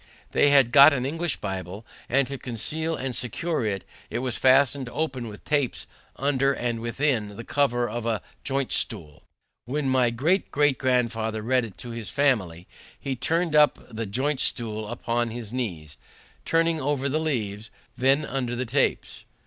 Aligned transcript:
They 0.31 0.49
had 0.49 0.71
got 0.71 0.93
an 0.93 1.05
English 1.05 1.37
Bible, 1.37 1.85
and 2.09 2.27
to 2.27 2.39
conceal 2.39 2.95
and 2.95 3.15
secure 3.15 3.63
it, 3.63 3.85
it 4.09 4.17
was 4.17 4.35
fastened 4.35 4.89
open 4.89 5.27
with 5.27 5.43
tapes 5.45 5.85
under 6.15 6.53
and 6.53 6.79
within 6.79 7.37
the 7.37 7.43
cover 7.43 7.87
of 7.87 8.07
a 8.07 8.23
joint 8.43 8.71
stool. 8.71 9.21
When 9.65 9.87
my 9.87 10.09
great 10.09 10.49
great 10.49 10.79
grandfather 10.79 11.43
read 11.43 11.65
it 11.65 11.77
to 11.77 11.91
his 11.91 12.09
family, 12.09 12.67
he 12.99 13.15
turned 13.15 13.55
up 13.55 13.77
the 13.95 14.07
joint 14.07 14.39
stool 14.39 14.87
upon 14.87 15.29
his 15.29 15.53
knees, 15.53 15.97
turning 16.45 16.81
over 16.81 17.07
the 17.07 17.19
leaves 17.19 17.69
then 17.95 18.25
under 18.25 18.55
the 18.55 18.65
tapes. 18.65 19.25